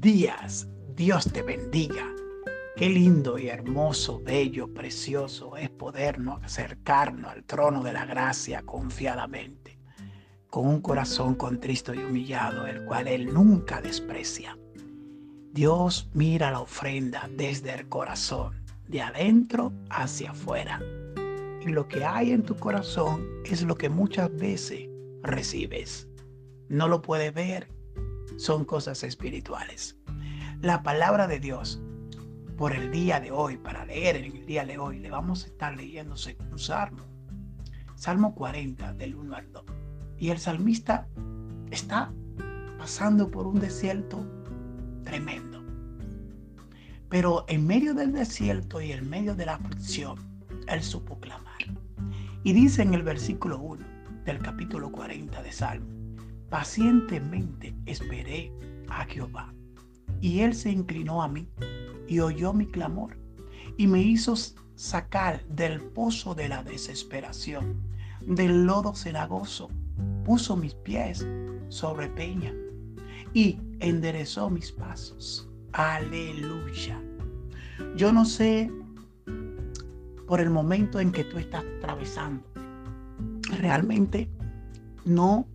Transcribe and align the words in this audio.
días. 0.00 0.68
Dios 0.94 1.32
te 1.32 1.42
bendiga. 1.42 2.14
Qué 2.76 2.88
lindo 2.88 3.36
y 3.36 3.48
hermoso, 3.48 4.20
bello, 4.20 4.72
precioso 4.72 5.56
es 5.56 5.70
podernos 5.70 6.40
acercarnos 6.44 7.32
al 7.32 7.42
trono 7.42 7.82
de 7.82 7.92
la 7.92 8.06
gracia 8.06 8.62
confiadamente, 8.62 9.80
con 10.50 10.68
un 10.68 10.80
corazón 10.80 11.34
contristo 11.34 11.92
y 11.94 11.98
humillado, 11.98 12.68
el 12.68 12.84
cual 12.84 13.08
Él 13.08 13.34
nunca 13.34 13.80
desprecia. 13.80 14.56
Dios 15.50 16.08
mira 16.14 16.52
la 16.52 16.60
ofrenda 16.60 17.28
desde 17.36 17.74
el 17.74 17.88
corazón, 17.88 18.62
de 18.86 19.02
adentro 19.02 19.72
hacia 19.90 20.30
afuera. 20.30 20.80
Y 21.60 21.70
lo 21.70 21.88
que 21.88 22.04
hay 22.04 22.30
en 22.30 22.44
tu 22.44 22.54
corazón 22.54 23.26
es 23.44 23.62
lo 23.62 23.74
que 23.74 23.88
muchas 23.88 24.32
veces 24.36 24.88
recibes. 25.22 26.06
No 26.68 26.86
lo 26.86 27.02
puedes 27.02 27.34
ver, 27.34 27.77
son 28.36 28.64
cosas 28.64 29.02
espirituales. 29.02 29.96
La 30.60 30.82
palabra 30.82 31.26
de 31.26 31.40
Dios 31.40 31.80
por 32.56 32.72
el 32.72 32.90
día 32.90 33.20
de 33.20 33.30
hoy, 33.30 33.56
para 33.56 33.86
leer 33.86 34.16
el 34.16 34.44
día 34.44 34.64
de 34.64 34.78
hoy, 34.78 34.98
le 34.98 35.10
vamos 35.10 35.44
a 35.44 35.46
estar 35.46 35.76
leyendo 35.76 36.16
un 36.50 36.58
salmo. 36.58 37.04
Salmo 37.94 38.34
40 38.34 38.94
del 38.94 39.14
1 39.14 39.36
al 39.36 39.52
2. 39.52 39.64
Y 40.18 40.30
el 40.30 40.38
salmista 40.38 41.08
está 41.70 42.12
pasando 42.78 43.30
por 43.30 43.46
un 43.46 43.60
desierto 43.60 44.26
tremendo. 45.04 45.62
Pero 47.08 47.44
en 47.48 47.66
medio 47.66 47.94
del 47.94 48.12
desierto 48.12 48.80
y 48.80 48.92
en 48.92 49.08
medio 49.08 49.34
de 49.34 49.46
la 49.46 49.54
aflicción, 49.54 50.18
él 50.66 50.82
supo 50.82 51.18
clamar. 51.20 51.58
Y 52.44 52.52
dice 52.52 52.82
en 52.82 52.94
el 52.94 53.02
versículo 53.02 53.58
1 53.58 53.86
del 54.24 54.38
capítulo 54.38 54.90
40 54.92 55.42
de 55.42 55.52
Salmo, 55.52 55.97
Pacientemente 56.50 57.74
esperé 57.86 58.52
a 58.88 59.04
Jehová, 59.04 59.52
y 60.20 60.40
él 60.40 60.54
se 60.54 60.70
inclinó 60.70 61.22
a 61.22 61.28
mí 61.28 61.48
y 62.06 62.20
oyó 62.20 62.52
mi 62.52 62.66
clamor, 62.66 63.18
y 63.76 63.86
me 63.86 64.00
hizo 64.00 64.34
sacar 64.74 65.44
del 65.46 65.80
pozo 65.80 66.34
de 66.34 66.48
la 66.48 66.62
desesperación, 66.62 67.82
del 68.22 68.64
lodo 68.64 68.94
cenagoso, 68.94 69.68
puso 70.24 70.56
mis 70.56 70.74
pies 70.74 71.26
sobre 71.68 72.08
peña 72.08 72.54
y 73.34 73.58
enderezó 73.80 74.48
mis 74.50 74.72
pasos. 74.72 75.48
Aleluya. 75.72 77.00
Yo 77.96 78.12
no 78.12 78.24
sé 78.24 78.70
por 80.26 80.40
el 80.40 80.50
momento 80.50 81.00
en 81.00 81.12
que 81.12 81.24
tú 81.24 81.38
estás 81.38 81.64
atravesando. 81.78 82.44
Realmente 83.58 84.28
no 85.04 85.46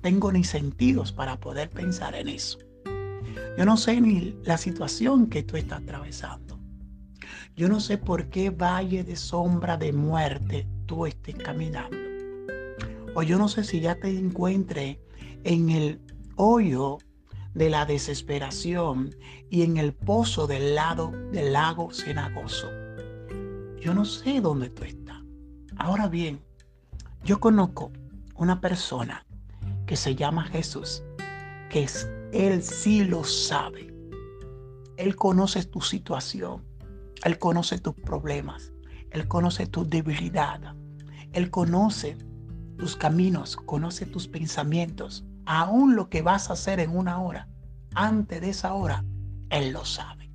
tengo 0.00 0.32
ni 0.32 0.44
sentidos 0.44 1.12
para 1.12 1.38
poder 1.38 1.70
pensar 1.70 2.14
en 2.14 2.28
eso. 2.28 2.58
Yo 3.56 3.64
no 3.64 3.76
sé 3.76 4.00
ni 4.00 4.36
la 4.44 4.56
situación 4.56 5.26
que 5.26 5.42
tú 5.42 5.56
estás 5.56 5.82
atravesando. 5.82 6.58
Yo 7.56 7.68
no 7.68 7.80
sé 7.80 7.98
por 7.98 8.30
qué 8.30 8.50
valle 8.50 9.04
de 9.04 9.16
sombra 9.16 9.76
de 9.76 9.92
muerte 9.92 10.66
tú 10.86 11.06
estés 11.06 11.36
caminando. 11.36 11.96
O 13.14 13.22
yo 13.22 13.38
no 13.38 13.48
sé 13.48 13.64
si 13.64 13.80
ya 13.80 13.96
te 13.96 14.16
encuentres 14.16 14.98
en 15.44 15.70
el 15.70 16.00
hoyo 16.36 16.98
de 17.54 17.68
la 17.68 17.84
desesperación 17.84 19.14
y 19.50 19.62
en 19.62 19.76
el 19.76 19.92
pozo 19.92 20.46
del 20.46 20.74
lado 20.74 21.12
del 21.32 21.52
lago 21.52 21.92
cenagoso. 21.92 22.68
Yo 23.80 23.94
no 23.94 24.04
sé 24.04 24.40
dónde 24.40 24.70
tú 24.70 24.84
estás. 24.84 25.20
Ahora 25.76 26.08
bien, 26.08 26.40
yo 27.24 27.40
conozco 27.40 27.92
una 28.36 28.60
persona 28.60 29.26
que 29.90 29.96
se 29.96 30.14
llama 30.14 30.44
Jesús, 30.44 31.02
que 31.68 31.82
es, 31.82 32.08
Él 32.32 32.62
sí 32.62 33.02
lo 33.04 33.24
sabe. 33.24 33.92
Él 34.96 35.16
conoce 35.16 35.64
tu 35.64 35.80
situación, 35.80 36.64
Él 37.24 37.40
conoce 37.40 37.76
tus 37.80 37.94
problemas, 37.94 38.72
Él 39.10 39.26
conoce 39.26 39.66
tu 39.66 39.84
debilidad, 39.84 40.60
Él 41.32 41.50
conoce 41.50 42.16
tus 42.78 42.94
caminos, 42.94 43.56
conoce 43.56 44.06
tus 44.06 44.28
pensamientos, 44.28 45.24
aún 45.44 45.96
lo 45.96 46.08
que 46.08 46.22
vas 46.22 46.50
a 46.50 46.52
hacer 46.52 46.78
en 46.78 46.96
una 46.96 47.20
hora, 47.20 47.48
antes 47.96 48.40
de 48.42 48.50
esa 48.50 48.74
hora, 48.74 49.04
Él 49.48 49.72
lo 49.72 49.84
sabe. 49.84 50.30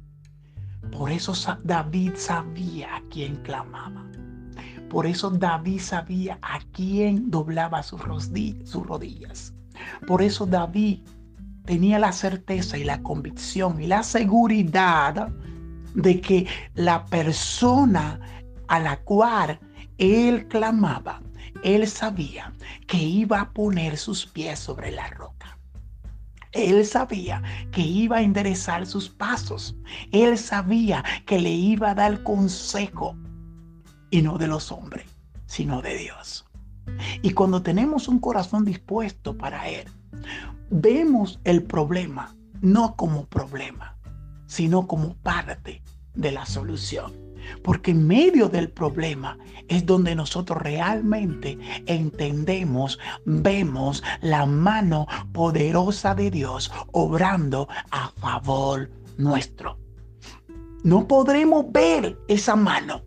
Por 0.91 1.11
eso 1.11 1.31
David 1.63 2.15
sabía 2.17 2.97
a 2.97 3.01
quién 3.09 3.38
clamaba. 3.38 4.05
Por 4.90 5.06
eso 5.06 5.29
David 5.29 5.79
sabía 5.79 6.38
a 6.41 6.59
quién 6.72 7.29
doblaba 7.29 7.84
sus 7.84 8.01
rodillas. 8.01 9.53
Por 10.07 10.22
eso 10.22 10.46
David 10.46 11.00
tenía 11.66 12.00
la 12.00 12.12
certeza 12.12 12.78
y 12.78 12.84
la 12.84 13.01
convicción 13.01 13.81
y 13.81 13.88
la 13.88 14.03
seguridad 14.03 15.29
de 15.95 16.22
que 16.22 16.47
la 16.75 17.06
persona 17.06 18.19
a 18.68 18.79
la 18.79 18.97
cual 18.97 19.59
él 19.97 20.47
clamaba, 20.47 21.22
él 21.63 21.88
sabía 21.88 22.53
que 22.88 22.97
iba 22.97 23.41
a 23.41 23.51
poner 23.51 23.97
sus 23.97 24.25
pies 24.25 24.59
sobre 24.59 24.91
la 24.91 25.07
roca. 25.09 25.57
Él 26.51 26.85
sabía 26.85 27.41
que 27.72 27.81
iba 27.81 28.18
a 28.18 28.22
enderezar 28.22 28.85
sus 28.85 29.09
pasos. 29.09 29.75
Él 30.12 30.38
sabía 30.38 31.03
que 31.25 31.40
le 31.40 31.51
iba 31.51 31.91
a 31.91 31.95
dar 31.95 32.24
consejo 32.24 33.18
y 34.15 34.21
no 34.21 34.37
de 34.37 34.47
los 34.47 34.71
hombres, 34.71 35.05
sino 35.45 35.81
de 35.81 35.97
Dios. 35.97 36.45
Y 37.21 37.31
cuando 37.31 37.61
tenemos 37.61 38.07
un 38.07 38.19
corazón 38.19 38.63
dispuesto 38.63 39.37
para 39.37 39.67
Él, 39.67 39.89
vemos 40.69 41.41
el 41.43 41.63
problema 41.63 42.33
no 42.61 42.95
como 42.95 43.25
problema, 43.25 43.97
sino 44.45 44.87
como 44.87 45.15
parte 45.15 45.81
de 46.13 46.31
la 46.31 46.45
solución. 46.45 47.11
Porque 47.61 47.91
en 47.91 48.07
medio 48.07 48.47
del 48.47 48.69
problema 48.69 49.37
es 49.67 49.85
donde 49.85 50.15
nosotros 50.15 50.61
realmente 50.61 51.59
entendemos, 51.85 52.97
vemos 53.25 54.01
la 54.21 54.45
mano 54.45 55.07
poderosa 55.33 56.15
de 56.15 56.31
Dios 56.31 56.71
obrando 56.93 57.67
a 57.91 58.11
favor 58.11 58.89
nuestro. 59.17 59.77
No 60.85 61.05
podremos 61.05 61.69
ver 61.73 62.17
esa 62.29 62.55
mano 62.55 63.01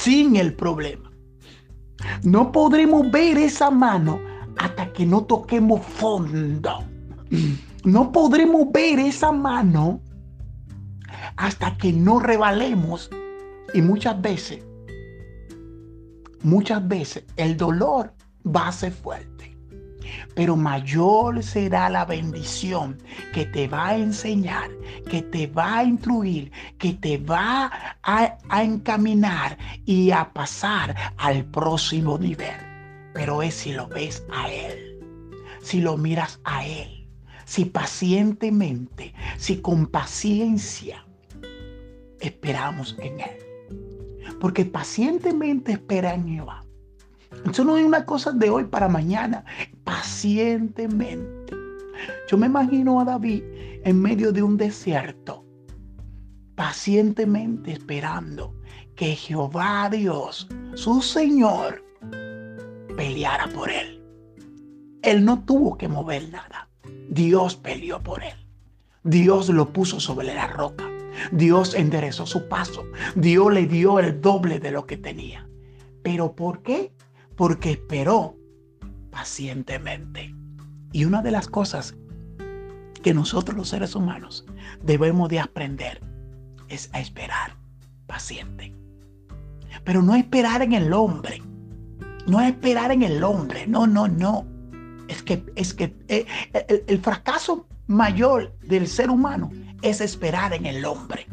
sin 0.00 0.36
el 0.36 0.54
problema. 0.54 1.10
No 2.22 2.52
podremos 2.52 3.10
ver 3.10 3.36
esa 3.36 3.70
mano 3.70 4.18
hasta 4.56 4.92
que 4.92 5.04
no 5.04 5.24
toquemos 5.24 5.84
fondo. 5.84 6.84
No 7.84 8.12
podremos 8.12 8.72
ver 8.72 8.98
esa 8.98 9.30
mano 9.32 10.00
hasta 11.36 11.76
que 11.76 11.92
no 11.92 12.18
revalemos. 12.18 13.10
Y 13.74 13.82
muchas 13.82 14.20
veces, 14.20 14.64
muchas 16.42 16.86
veces 16.88 17.24
el 17.36 17.56
dolor 17.56 18.14
va 18.44 18.68
a 18.68 18.72
ser 18.72 18.92
fuerte 18.92 19.39
pero 20.34 20.56
mayor 20.56 21.42
será 21.42 21.88
la 21.90 22.04
bendición 22.04 22.98
que 23.32 23.46
te 23.46 23.68
va 23.68 23.88
a 23.88 23.96
enseñar, 23.96 24.70
que 25.08 25.22
te 25.22 25.46
va 25.46 25.78
a 25.78 25.84
instruir, 25.84 26.50
que 26.78 26.94
te 26.94 27.18
va 27.18 27.70
a, 28.02 28.62
encaminar 28.62 29.58
y 29.84 30.10
a 30.10 30.32
pasar 30.32 30.94
al 31.18 31.44
próximo 31.46 32.18
nivel. 32.18 32.56
Pero 33.14 33.42
es 33.42 33.54
si 33.54 33.72
lo 33.72 33.88
ves 33.88 34.24
a 34.32 34.50
Él, 34.50 35.00
si 35.62 35.80
lo 35.80 35.96
miras 35.96 36.40
a 36.44 36.64
Él, 36.64 37.08
si 37.44 37.64
pacientemente, 37.64 39.14
si 39.36 39.60
con 39.60 39.86
paciencia 39.86 41.04
esperamos 42.20 42.96
en 43.00 43.20
Él. 43.20 44.38
Porque 44.40 44.64
pacientemente 44.64 45.72
espera 45.72 46.14
en 46.14 46.28
Jehová 46.28 46.64
eso 47.48 47.64
no 47.64 47.76
es 47.76 47.84
una 47.84 48.04
cosa 48.04 48.32
de 48.32 48.50
hoy 48.50 48.64
para 48.64 48.88
mañana, 48.88 49.44
pacientemente. 49.84 51.54
Yo 52.28 52.36
me 52.38 52.46
imagino 52.46 53.00
a 53.00 53.04
David 53.04 53.42
en 53.84 54.00
medio 54.00 54.32
de 54.32 54.42
un 54.42 54.56
desierto, 54.56 55.44
pacientemente 56.54 57.72
esperando 57.72 58.54
que 58.94 59.16
Jehová 59.16 59.88
Dios, 59.90 60.48
su 60.74 61.00
Señor, 61.02 61.82
peleara 62.96 63.48
por 63.48 63.70
él. 63.70 64.02
Él 65.02 65.24
no 65.24 65.42
tuvo 65.44 65.78
que 65.78 65.88
mover 65.88 66.28
nada. 66.30 66.68
Dios 67.08 67.56
peleó 67.56 68.00
por 68.00 68.22
él. 68.22 68.34
Dios 69.02 69.48
lo 69.48 69.72
puso 69.72 69.98
sobre 69.98 70.34
la 70.34 70.46
roca. 70.46 70.88
Dios 71.32 71.74
enderezó 71.74 72.26
su 72.26 72.48
paso. 72.48 72.84
Dios 73.14 73.52
le 73.52 73.66
dio 73.66 73.98
el 73.98 74.20
doble 74.20 74.60
de 74.60 74.70
lo 74.70 74.86
que 74.86 74.98
tenía. 74.98 75.48
¿Pero 76.02 76.34
por 76.34 76.62
qué? 76.62 76.92
Porque 77.40 77.70
esperó 77.70 78.36
pacientemente. 79.10 80.34
Y 80.92 81.06
una 81.06 81.22
de 81.22 81.30
las 81.30 81.48
cosas 81.48 81.96
que 83.02 83.14
nosotros 83.14 83.56
los 83.56 83.70
seres 83.70 83.94
humanos 83.94 84.44
debemos 84.82 85.30
de 85.30 85.40
aprender 85.40 86.02
es 86.68 86.90
a 86.92 87.00
esperar 87.00 87.56
paciente. 88.06 88.74
Pero 89.84 90.02
no 90.02 90.16
esperar 90.16 90.60
en 90.60 90.74
el 90.74 90.92
hombre. 90.92 91.42
No 92.26 92.42
esperar 92.42 92.90
en 92.90 93.02
el 93.02 93.24
hombre. 93.24 93.66
No, 93.66 93.86
no, 93.86 94.06
no. 94.06 94.44
Es 95.08 95.22
que, 95.22 95.42
es 95.56 95.72
que 95.72 95.96
eh, 96.08 96.26
el, 96.88 96.98
fracaso 97.00 97.66
mayor 97.86 98.54
del 98.64 98.86
ser 98.86 99.08
humano 99.08 99.50
es 99.80 100.02
esperar 100.02 100.52
en 100.52 100.66
el 100.66 100.84
hombre. 100.84 101.26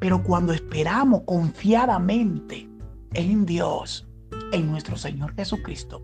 Pero 0.00 0.24
cuando 0.24 0.52
esperamos 0.52 1.22
confiadamente 1.24 2.68
en 3.12 3.46
Dios, 3.46 4.09
en 4.52 4.70
nuestro 4.70 4.96
Señor 4.96 5.34
Jesucristo, 5.34 6.02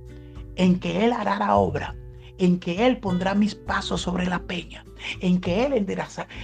en 0.57 0.79
que 0.79 1.05
Él 1.05 1.13
hará 1.13 1.39
la 1.39 1.57
obra, 1.57 1.95
en 2.39 2.59
que 2.59 2.87
Él 2.87 2.99
pondrá 2.99 3.35
mis 3.35 3.55
pasos 3.55 4.03
sobre 4.03 4.27
la 4.27 4.41
peña, 4.41 4.85
en 5.21 5.41
que 5.41 5.65
Él 5.65 5.87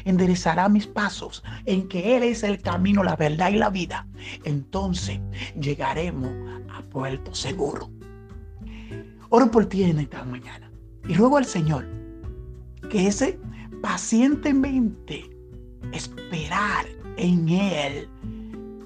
enderezará 0.04 0.68
mis 0.68 0.86
pasos, 0.86 1.42
en 1.66 1.88
que 1.88 2.16
Él 2.16 2.22
es 2.22 2.42
el 2.42 2.60
camino, 2.60 3.02
la 3.02 3.16
verdad 3.16 3.50
y 3.50 3.56
la 3.56 3.70
vida, 3.70 4.06
entonces 4.44 5.20
llegaremos 5.60 6.30
a 6.72 6.82
puerto 6.82 7.34
seguro. 7.34 7.90
Oro 9.28 9.50
por 9.50 9.66
ti 9.66 9.84
en 9.84 9.98
esta 9.98 10.24
mañana 10.24 10.70
y 11.08 11.14
ruego 11.14 11.38
al 11.38 11.46
Señor 11.46 11.86
que 12.90 13.06
ese 13.06 13.40
pacientemente 13.80 15.30
esperar 15.92 16.86
en 17.16 17.48
Él 17.48 18.08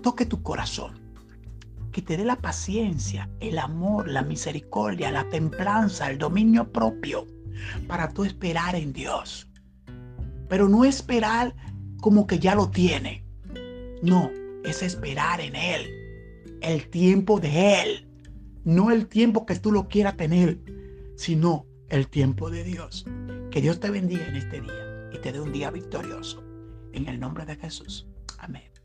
toque 0.03 0.25
tu 0.25 0.43
corazón 0.43 1.06
que 1.97 2.03
te 2.03 2.19
dé 2.19 2.27
la 2.27 2.37
paciencia, 2.37 3.31
el 3.41 3.59
amor, 3.59 4.07
la 4.07 4.21
misericordia, 4.21 5.11
la 5.11 5.27
templanza, 5.31 6.11
el 6.11 6.19
dominio 6.19 6.71
propio 6.71 7.27
para 7.89 8.11
tú 8.11 8.25
esperar 8.25 8.75
en 8.75 8.93
Dios. 8.93 9.49
Pero 10.47 10.69
no 10.69 10.85
esperar 10.85 11.57
como 12.03 12.27
que 12.27 12.39
ya 12.39 12.55
lo 12.55 12.69
tiene. 12.69 13.25
No, 14.03 14.31
es 14.63 14.83
esperar 14.83 15.41
en 15.41 15.57
Él. 15.57 15.87
El 16.61 16.87
tiempo 16.91 17.41
de 17.41 17.81
Él. 17.83 18.07
No 18.63 18.91
el 18.91 19.07
tiempo 19.07 19.47
que 19.47 19.55
tú 19.55 19.73
lo 19.73 19.89
quieras 19.89 20.19
tener, 20.19 20.59
sino 21.17 21.65
el 21.89 22.09
tiempo 22.09 22.51
de 22.51 22.63
Dios. 22.63 23.07
Que 23.51 23.63
Dios 23.63 23.81
te 23.81 23.89
bendiga 23.89 24.29
en 24.29 24.37
este 24.37 24.61
día 24.61 25.11
y 25.15 25.19
te 25.23 25.33
dé 25.33 25.41
un 25.41 25.51
día 25.51 25.71
victorioso. 25.71 26.45
En 26.93 27.09
el 27.09 27.19
nombre 27.19 27.47
de 27.47 27.57
Jesús. 27.57 28.07
Amén. 28.37 28.76